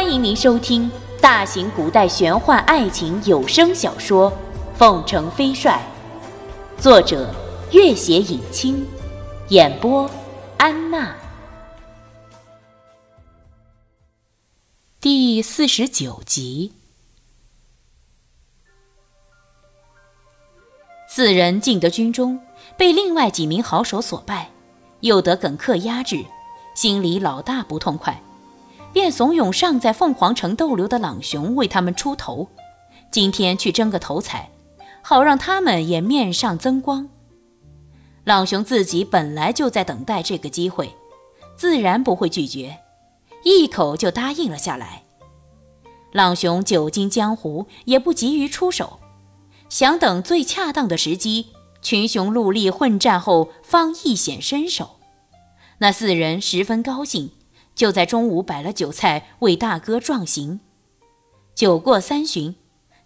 [0.00, 0.88] 欢迎您收听
[1.20, 4.30] 大型古代玄幻爱情有声小说
[4.76, 5.82] 《凤城飞帅》，
[6.80, 7.34] 作者：
[7.72, 8.86] 月写影清，
[9.48, 10.08] 演播：
[10.56, 11.16] 安娜。
[15.00, 16.74] 第四十九集，
[21.08, 22.38] 四人进得军中，
[22.76, 24.52] 被另外几名好手所败，
[25.00, 26.24] 又得耿克压制，
[26.76, 28.22] 心里老大不痛快。
[28.92, 32.48] 便怂恿尚在凤凰城逗留的朗雄为他们出头，
[33.10, 34.50] 今天去争个头彩，
[35.02, 37.08] 好让他们也面上增光。
[38.24, 40.90] 朗雄自己本来就在等待这个机会，
[41.56, 42.78] 自然不会拒绝，
[43.44, 45.04] 一口就答应了下来。
[46.12, 48.98] 朗雄久经江湖，也不急于出手，
[49.68, 51.48] 想等最恰当的时机，
[51.80, 54.96] 群雄戮力混战后，方一显身手。
[55.78, 57.30] 那四人十分高兴。
[57.78, 60.58] 就在中午摆了酒菜为大哥壮行。
[61.54, 62.56] 酒过三巡，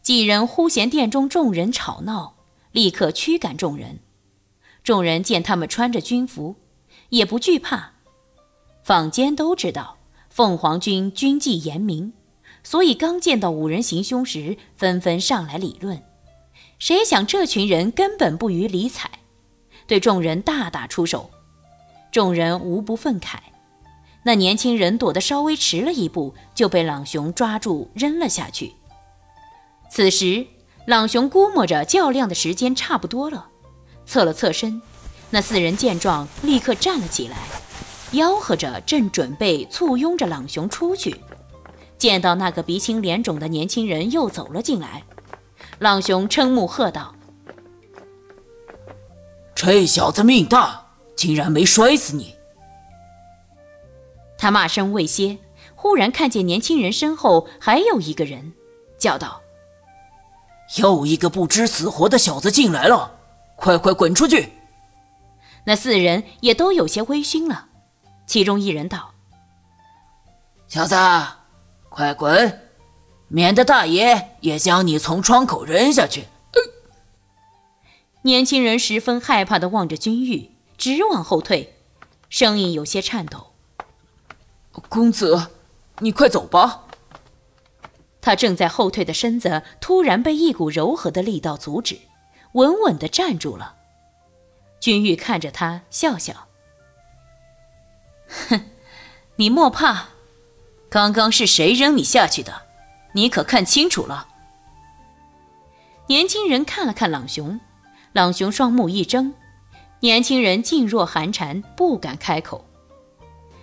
[0.00, 2.36] 几人忽嫌殿中众人吵闹，
[2.70, 3.98] 立刻驱赶众人。
[4.82, 6.56] 众人见他们穿着军服，
[7.10, 7.92] 也不惧怕。
[8.82, 9.98] 坊间都知道
[10.30, 12.14] 凤凰军军纪严明，
[12.64, 16.02] 所以刚见到五人行凶时，纷纷上来理论。
[16.78, 19.10] 谁想这群人根本不予理睬，
[19.86, 21.28] 对众人大打出手，
[22.10, 23.36] 众人无不愤慨。
[24.24, 28.74] 那年轻人躲得稍微迟了一步，就被朗雄抓住扔了下去。
[29.90, 30.46] 此时，
[30.86, 33.48] 朗雄估摸着较量的时间差不多了，
[34.06, 34.80] 侧了侧身。
[35.30, 37.36] 那四人见状，立刻站了起来，
[38.12, 41.16] 吆喝着，正准备簇拥着朗雄出去。
[41.98, 45.04] 见到那个鼻青脸肿的年轻人又走了进来，
[45.78, 47.14] 朗雄瞠目喝道
[49.54, 52.34] ：“这小子命大，竟然没摔死你！”
[54.42, 55.38] 他骂声未歇，
[55.76, 58.52] 忽然看见年轻人身后还有一个人，
[58.98, 59.40] 叫道
[60.82, 63.20] ：“又一个不知死活的小子进来了，
[63.54, 64.54] 快快滚出去！”
[65.62, 67.68] 那四人也都有些微醺了，
[68.26, 69.14] 其中一人道
[70.66, 70.96] ：“小子，
[71.88, 72.62] 快滚，
[73.28, 76.24] 免得大爷也将你从窗口扔下去。”
[78.22, 81.76] 年轻人十分害怕地望着君玉，直往后退，
[82.28, 83.51] 声音有些颤抖。
[84.80, 85.50] 公子，
[85.98, 86.84] 你快走吧。
[88.20, 91.98] 他正在后退的身子突然被一股柔和的力道阻止，
[92.52, 93.76] 稳稳地站住了。
[94.80, 96.48] 君玉看着他，笑笑
[98.48, 98.70] ：“哼，
[99.36, 100.08] 你莫怕，
[100.88, 102.62] 刚刚是谁扔你下去的？
[103.14, 104.28] 你可看清楚了？”
[106.08, 107.60] 年轻人看了看朗雄，
[108.12, 109.34] 朗雄双目一睁，
[110.00, 112.64] 年轻人噤若寒蝉，不敢开口。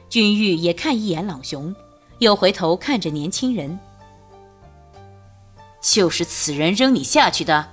[0.09, 1.73] 君玉也看一眼朗雄，
[2.17, 3.79] 又回头看着年轻人。
[5.79, 7.69] 就是此人扔你下去的。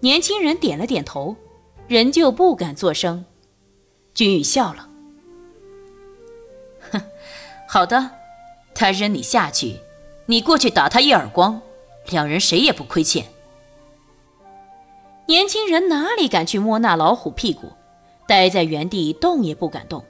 [0.00, 1.34] 年轻人点了点头，
[1.88, 3.24] 仍旧不敢作声。
[4.12, 4.88] 君玉笑了，
[6.90, 7.00] 哼，
[7.66, 8.10] 好的，
[8.74, 9.76] 他扔你下去，
[10.26, 11.60] 你过去打他一耳光，
[12.10, 13.26] 两人谁也不亏欠。
[15.26, 17.72] 年轻人哪里敢去摸那老虎屁股，
[18.26, 20.04] 待在原地动也不敢动。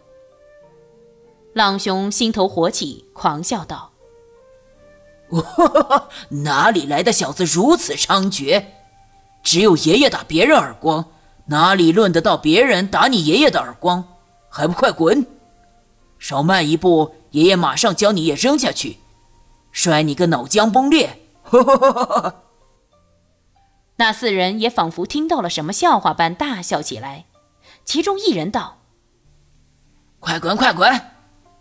[1.53, 3.91] 朗雄心头火起，狂笑道
[6.45, 8.65] ：“哪里来的小子如此猖獗？
[9.43, 11.07] 只有爷爷打别人耳光，
[11.47, 14.05] 哪里轮得到别人打你爷爷的耳光？
[14.49, 15.27] 还不快滚！
[16.19, 18.99] 少慢一步，爷爷马上将你也扔下去，
[19.73, 21.19] 摔你个脑浆崩裂！”
[23.97, 27.27] 那四人也仿佛听到了什么笑话般大笑起来，
[27.85, 28.79] 其中一人道
[30.21, 31.01] ：“快滚，快滚！”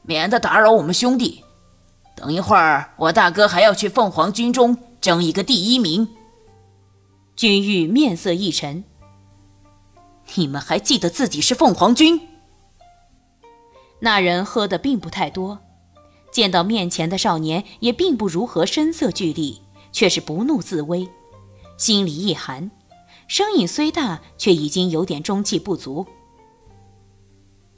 [0.09, 1.43] 免得打扰我们兄弟。
[2.15, 6.07] 等一会儿，我大哥还要去凤凰军中争一个第一名。
[7.35, 8.83] 君玉面色一沉
[10.33, 12.27] ：“你们还记得自己是凤凰军？”
[14.01, 15.59] 那人喝的并不太多，
[16.31, 21.07] 见到面前的少年也并不如何声色俱厉，却是不怒自威，
[21.77, 22.71] 心里一寒，
[23.27, 26.07] 声音虽大，却已经有点中气不足。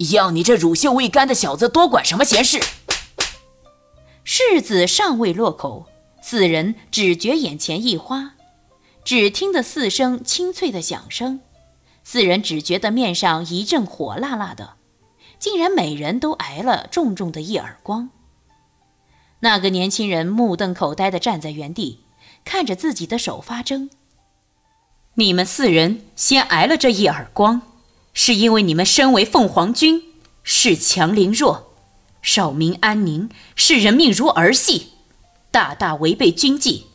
[0.10, 2.60] 要你这乳臭未干的小子多管什么闲事？
[4.26, 5.88] 柿子尚未落口，
[6.22, 8.34] 四人只觉眼前一花，
[9.04, 11.42] 只听得四声清脆的响声，
[12.04, 14.76] 四人只觉得面上一阵火辣辣的，
[15.40, 18.10] 竟然每人都挨了重重的一耳光。
[19.40, 22.06] 那个年轻人目瞪口呆地站在原地，
[22.46, 23.90] 看着自己的手发怔。
[25.16, 27.62] 你们四人先挨了这一耳光。
[28.14, 30.04] 是因为你们身为凤凰军，
[30.46, 31.74] 恃强凌弱，
[32.22, 34.94] 扰民安宁，视人命如儿戏，
[35.50, 36.88] 大大违背军纪，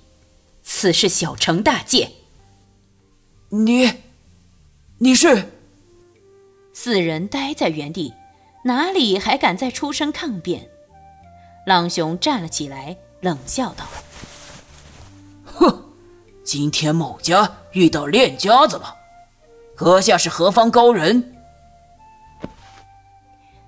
[0.63, 2.13] 此事小惩大戒。
[3.49, 3.93] 你，
[4.99, 5.53] 你是？
[6.75, 8.13] 四人呆在原地，
[8.65, 10.69] 哪里还敢再出声抗辩？
[11.65, 13.87] 朗雄站了起来，冷笑道
[15.45, 15.85] ：“哼，
[16.45, 18.96] 今天某家遇到练家子了，
[19.77, 21.35] 阁下是何方高人？”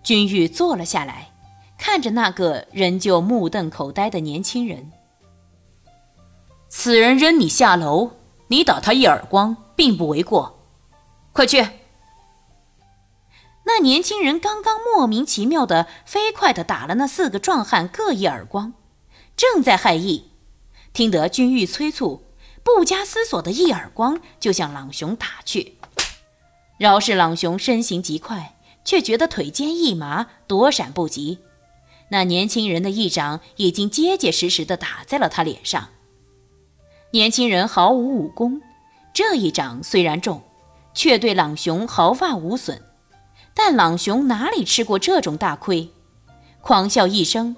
[0.02, 1.28] 君玉坐了下来，
[1.76, 4.90] 看着那个仍旧目瞪口呆的年轻人。
[6.70, 8.12] 此人扔你下楼，
[8.48, 10.58] 你打他一耳光，并不为过。
[11.32, 11.66] 快去！
[13.64, 18.72] 那年轻人刚刚莫名其妙的飞快的打了那四个壮汉各一耳光，
[19.36, 20.30] 正在害意，
[20.94, 22.22] 听得君玉催促，
[22.62, 25.76] 不加思索的一耳光就向朗雄打去。
[26.78, 28.54] 饶是朗雄身形极快。
[28.84, 31.40] 却觉得腿间一麻，躲闪不及。
[32.08, 35.90] 那年轻人的一掌已经结结实实地打在了他脸上。
[37.10, 38.62] 年轻人毫无武功，
[39.12, 40.40] 这一掌虽然重，
[40.94, 42.80] 却对朗雄毫发无损。
[43.54, 45.90] 但朗雄哪里吃过这种大亏？
[46.62, 47.56] 狂笑一声，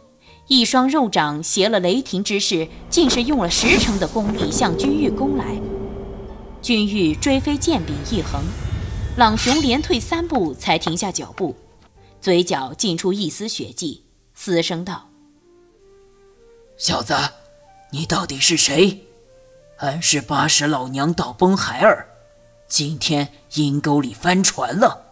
[0.48, 5.44] 一双肉掌携了雷霆之势，竟是用了十成的功力向君玉攻来。
[6.60, 8.42] 君玉追飞剑柄一横。
[9.16, 11.54] 朗雄连退三步，才停下脚步，
[12.20, 14.04] 嘴角浸出一丝血迹，
[14.34, 15.10] 嘶声道
[16.78, 17.14] ：“小子，
[17.90, 19.04] 你到底是谁？
[19.78, 22.08] 俺是八十老娘道崩孩儿，
[22.68, 25.06] 今天阴沟里翻船了。”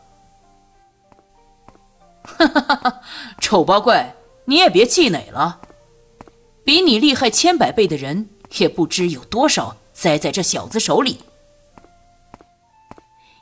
[2.23, 3.01] 哈哈哈哈！
[3.41, 5.61] 丑八怪，你也别气馁了，
[6.65, 11.21] 比你厉害千百倍的人，也不知有多少栽在这小子手里。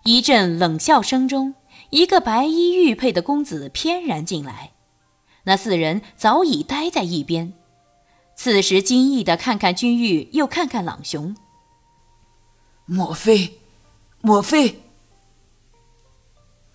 [0.06, 1.56] 一阵冷笑声中，
[1.90, 4.70] 一个白衣玉佩的公子翩然进来。
[5.42, 7.52] 那四人早已待在一边，
[8.36, 11.36] 此时惊异的看看君玉，又看看朗雄。
[12.84, 13.58] 莫非？
[14.20, 14.80] 莫非？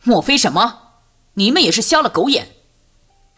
[0.03, 0.95] 莫非什么？
[1.35, 2.49] 你们也是瞎了狗眼？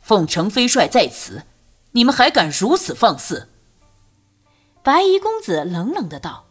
[0.02, 1.44] 凤城飞帅在此，
[1.92, 3.50] 你们还敢如此放肆？
[4.82, 6.46] 白衣公子冷冷的道：“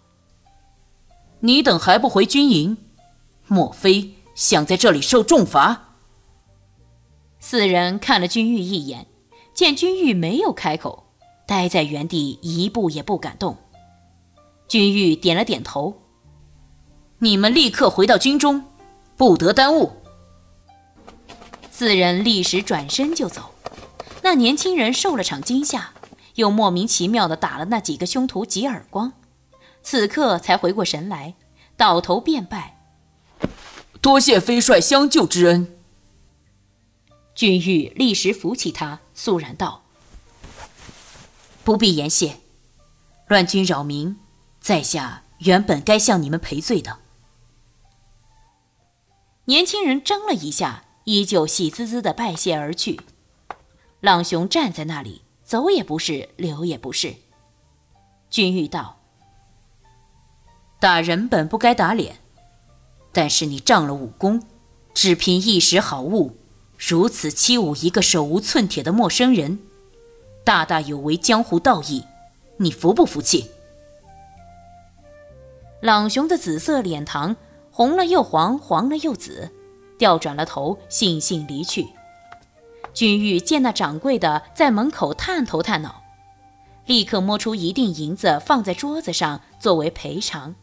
[1.41, 2.79] 你等还不回军营？”
[3.53, 5.97] 莫非想在这里受重罚？
[7.39, 9.07] 四人看了君玉一眼，
[9.53, 11.13] 见君玉没有开口，
[11.47, 13.59] 呆在原地一步也不敢动。
[14.67, 16.01] 君玉点了点头
[17.21, 18.65] ：“你们立刻回到军中，
[19.19, 19.93] 不得耽误。”
[21.71, 23.51] 四人立时转身就走。
[24.23, 25.91] 那年轻人受了场惊吓，
[26.37, 29.13] 又莫名其妙地打了那几个凶徒几耳光，
[29.83, 31.35] 此刻才回过神来，
[31.77, 32.79] 倒头便拜。
[34.03, 35.79] 多谢飞帅相救之恩。
[37.37, 39.85] 君玉立时扶起他，肃然道
[41.63, 42.39] ：“不必言谢，
[43.29, 44.19] 乱军扰民，
[44.61, 46.99] 在下原本该向你们赔罪的。”
[49.47, 53.01] 年轻人怔了一下，依旧喜滋滋的拜谢而去。
[54.01, 57.15] 朗雄站在那里，走也不是，留也不是。
[58.29, 58.99] 君玉道
[60.81, 62.17] ：“打人本不该打脸。”
[63.13, 64.43] 但是你仗了武功，
[64.95, 66.37] 只凭一时好物，
[66.79, 69.59] 如此欺侮一个手无寸铁的陌生人，
[70.45, 72.05] 大大有违江湖道义，
[72.57, 73.51] 你服不服气？
[75.81, 77.37] 朗雄的紫色脸庞
[77.71, 79.51] 红了又黄，黄了又紫，
[79.99, 81.89] 调转了头，悻悻离去。
[82.95, 86.03] 君玉见那掌柜的在门口探头探脑，
[86.87, 90.55] 立刻摸出一锭银子放在桌子上作为赔偿。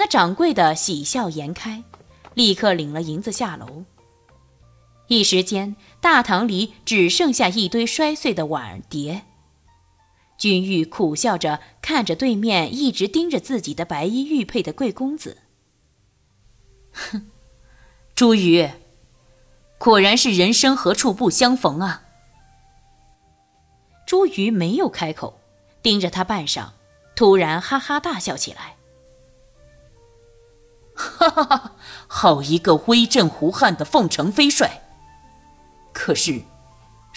[0.00, 1.84] 那掌柜的喜笑颜开，
[2.32, 3.84] 立刻领了银子下楼。
[5.08, 9.26] 一时间，大堂里只剩下一堆摔碎的碗碟。
[10.38, 15.36] 君玉苦笑着看着对面一直盯着自己的白衣玉佩的贵公子，
[16.92, 17.26] 哼，
[18.14, 18.70] 朱宇，
[19.76, 22.04] 果然是人生何处不相逢啊！
[24.06, 25.38] 朱瑜没有开口，
[25.82, 26.70] 盯着他半晌，
[27.14, 28.76] 突然哈哈大笑起来。
[31.00, 31.72] 哈哈哈！
[32.06, 34.82] 好一个威震胡汉的凤城飞帅！
[35.92, 36.42] 可是，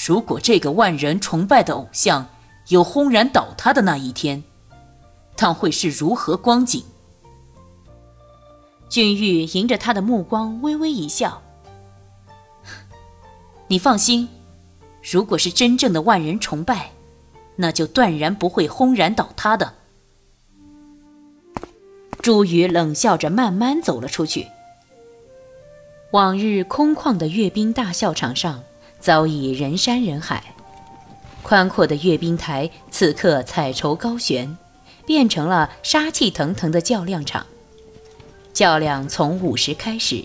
[0.07, 2.27] 如果这个万人崇拜的偶像
[2.69, 4.43] 有轰然倒塌的那一天，
[5.35, 6.83] 当会是如何光景？
[8.87, 11.41] 君玉迎着他的目光，微微一笑
[13.67, 14.29] ：“你放心，
[15.01, 16.91] 如果是真正的万人崇拜，
[17.57, 19.73] 那就断然不会轰然倒塌的。”
[22.23, 24.47] 朱宇冷笑着，慢慢走了出去。
[26.11, 28.63] 往日空旷的阅兵大校场上，
[28.97, 30.41] 早已人山人海。
[31.41, 34.57] 宽阔的阅兵台此刻彩绸高悬，
[35.05, 37.45] 变成了杀气腾腾的较量场。
[38.53, 40.23] 较量从午时开始，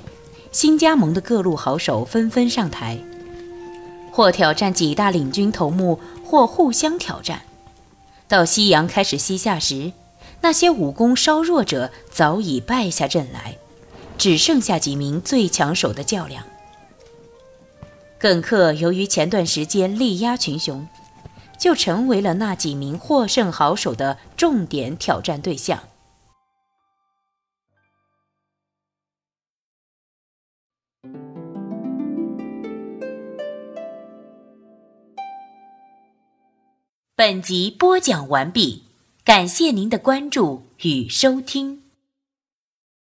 [0.52, 2.96] 新加盟的各路好手纷纷上台，
[4.12, 7.42] 或挑战几大领军头目，或互相挑战。
[8.28, 9.90] 到夕阳开始西下时，
[10.40, 13.58] 那些武功稍弱者早已败下阵来，
[14.16, 16.44] 只剩下几名最抢手的较量。
[18.18, 20.86] 耿克由于前段时间力压群雄。
[21.58, 25.82] 就成为了那几名获胜好手的重点挑战对象。
[37.16, 38.84] 本集播讲完毕，
[39.28, 41.87] 感谢您的关注与收听。